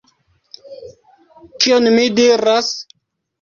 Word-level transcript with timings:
Kion 1.65 1.91
mi 1.99 2.07
diras? 2.21 2.73